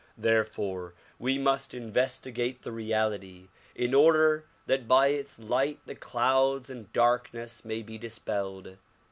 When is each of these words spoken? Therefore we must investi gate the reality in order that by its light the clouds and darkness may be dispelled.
Therefore 0.17 0.95
we 1.19 1.37
must 1.37 1.73
investi 1.73 2.33
gate 2.33 2.63
the 2.63 2.71
reality 2.71 3.49
in 3.75 3.93
order 3.93 4.45
that 4.65 4.87
by 4.87 5.09
its 5.09 5.37
light 5.37 5.77
the 5.85 5.93
clouds 5.93 6.71
and 6.71 6.91
darkness 6.91 7.63
may 7.63 7.83
be 7.83 7.99
dispelled. 7.99 8.77